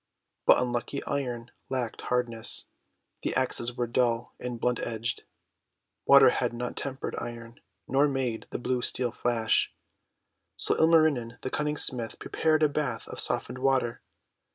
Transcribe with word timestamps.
But 0.47 0.57
unlucky 0.57 1.03
Iron 1.05 1.51
lacked 1.69 2.01
hardness; 2.01 2.65
the 3.21 3.35
axes 3.35 3.69
all 3.69 3.75
were 3.75 3.85
dull 3.85 4.33
and 4.39 4.59
blunt 4.59 4.79
edged. 4.79 5.25
Water 6.07 6.31
had 6.31 6.53
not 6.53 6.75
tempered 6.75 7.15
Iron, 7.19 7.59
nor 7.87 8.07
made 8.07 8.47
the 8.49 8.57
blue 8.57 8.81
Steel 8.81 9.11
flash. 9.11 9.71
So 10.57 10.73
Ilmarinen 10.75 11.37
the 11.43 11.51
Cunning 11.51 11.77
Smith 11.77 12.17
prepared 12.17 12.63
a 12.63 12.67
bath 12.67 13.07
of 13.09 13.19
softened 13.19 13.59
water. 13.59 14.01